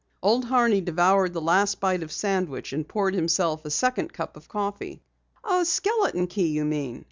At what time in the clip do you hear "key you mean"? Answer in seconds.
6.25-6.99